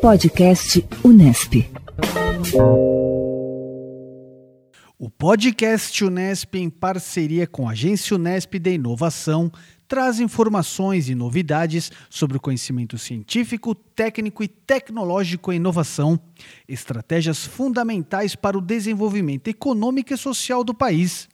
[0.00, 1.70] Podcast Unesp.
[4.98, 9.50] O podcast Unesp, em parceria com a Agência Unesp de Inovação,
[9.88, 16.20] traz informações e novidades sobre o conhecimento científico, técnico e tecnológico em inovação,
[16.68, 21.28] estratégias fundamentais para o desenvolvimento econômico e social do país.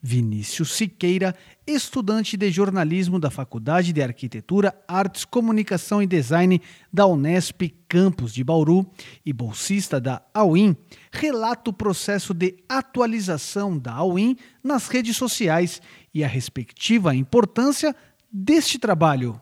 [0.00, 1.34] Vinícius Siqueira,
[1.66, 6.60] estudante de jornalismo da Faculdade de Arquitetura, Artes, Comunicação e Design
[6.92, 8.86] da Unesp Campus de Bauru
[9.26, 10.76] e bolsista da AUIN,
[11.10, 15.82] relata o processo de atualização da AUIN nas redes sociais
[16.14, 17.94] e a respectiva importância
[18.32, 19.40] deste trabalho.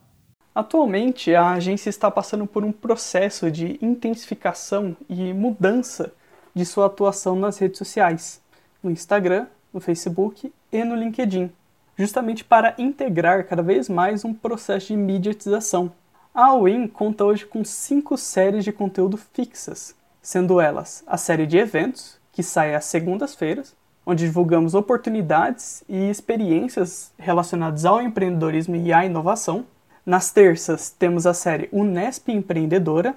[0.55, 6.15] Atualmente, a agência está passando por um processo de intensificação e mudança
[6.55, 8.41] de sua atuação nas redes sociais,
[8.83, 11.51] no Instagram, no Facebook e no LinkedIn,
[11.99, 15.93] justamente para integrar cada vez mais um processo de mediatização.
[16.35, 21.59] A Win conta hoje com cinco séries de conteúdo fixas, sendo elas a série de
[21.59, 29.05] eventos, que sai às segundas-feiras, onde divulgamos oportunidades e experiências relacionadas ao empreendedorismo e à
[29.05, 29.67] inovação.
[30.07, 33.15] Nas terças, temos a série Unesp Empreendedora,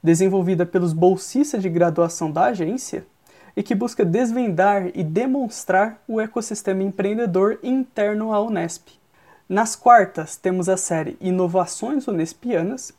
[0.00, 3.04] desenvolvida pelos bolsistas de graduação da agência,
[3.56, 8.88] e que busca desvendar e demonstrar o ecossistema empreendedor interno à Unesp.
[9.48, 12.92] Nas quartas, temos a série Inovações Unespianas,